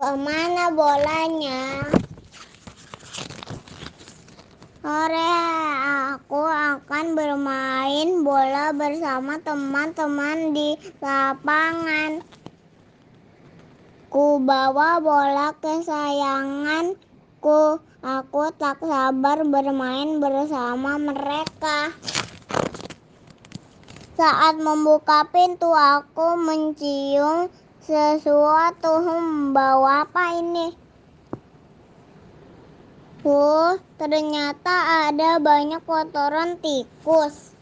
[0.00, 1.84] Ke mana bolanya?
[4.80, 5.32] Sore
[6.16, 12.24] aku akan bermain bola bersama teman-teman di lapangan.
[14.08, 17.84] Ku bawa bola kesayanganku.
[18.00, 21.92] Aku tak sabar bermain bersama mereka.
[24.16, 27.52] Saat membuka pintu, aku mencium
[27.84, 28.92] sesuatu.
[29.00, 30.72] Hmm, bau apa ini?
[33.20, 37.52] Oh, ternyata ada banyak kotoran tikus.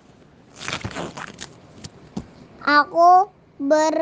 [2.62, 3.26] Aku
[3.58, 3.98] bergidik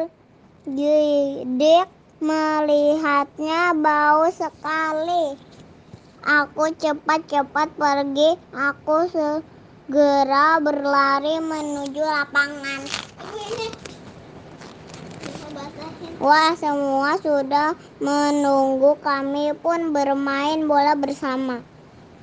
[2.21, 5.33] melihatnya bau sekali.
[6.27, 8.37] Aku cepat-cepat pergi.
[8.53, 13.06] Aku segera berlari menuju lapangan.
[16.17, 18.97] Wah, semua sudah menunggu.
[19.05, 21.61] Kami pun bermain bola bersama.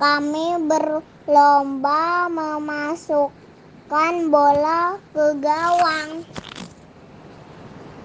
[0.02, 6.26] Kami berlomba memasukkan bola ke gawang.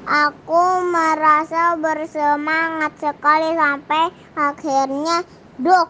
[0.06, 5.26] Aku merasa bersemangat sekali sampai akhirnya
[5.58, 5.90] duk!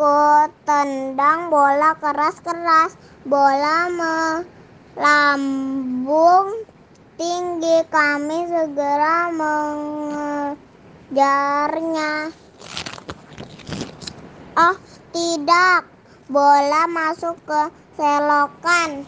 [0.00, 2.96] Kutendang bola keras-keras.
[3.28, 3.92] Bola
[4.96, 6.72] melambung
[7.18, 7.82] tinggi.
[7.90, 12.30] Kami segera mengejarnya.
[14.54, 14.78] Oh,
[15.10, 15.90] tidak!
[16.24, 17.68] Bola masuk ke
[18.00, 19.04] selokan.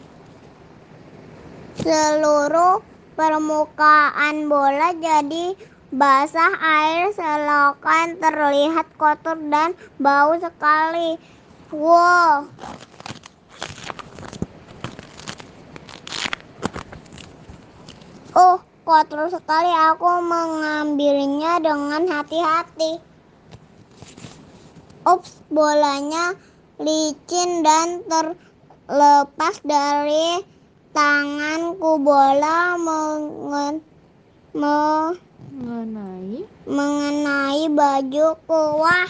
[1.81, 2.85] Seluruh
[3.17, 5.57] permukaan bola jadi
[5.95, 7.15] basah air.
[7.15, 11.17] Selokan terlihat kotor dan bau sekali.
[11.75, 12.47] Wow!
[18.97, 19.69] Kotor sekali.
[19.93, 22.97] Aku mengambilnya dengan hati-hati.
[25.05, 26.33] Ups, bolanya
[26.81, 30.41] licin dan terlepas dari
[30.97, 32.01] tanganku.
[32.01, 32.81] Bola
[36.65, 38.63] mengenai bajuku.
[38.81, 39.09] Wah!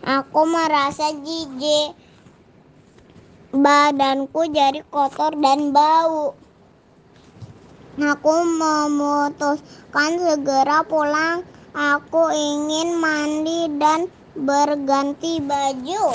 [0.00, 1.99] Aku merasa jijik.
[3.50, 6.38] Badanku jadi kotor dan bau.
[7.98, 11.42] Aku memutuskan segera pulang.
[11.74, 14.06] Aku ingin mandi dan
[14.38, 16.14] berganti baju.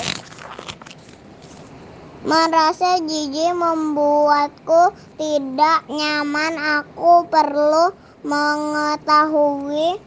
[2.23, 6.55] Merasa jijik membuatku tidak nyaman.
[6.55, 7.91] Aku perlu
[8.23, 9.99] mengetahui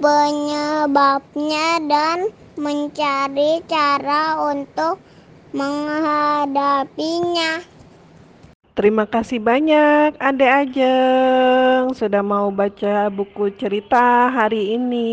[0.00, 5.00] penyebabnya dan mencari cara untuk
[5.56, 7.64] menghadapinya.
[8.76, 15.12] Terima kasih banyak, Adek Ajeng, sudah mau baca buku cerita hari ini.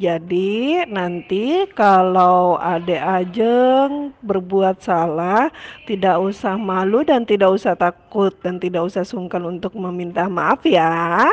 [0.00, 5.48] Jadi, nanti kalau Adek Ajeng berbuat salah,
[5.88, 11.30] tidak usah malu dan tidak usah takut, dan tidak usah sungkan untuk meminta maaf, ya.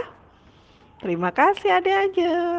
[1.04, 2.56] Terima kasih, Adek Ajeng.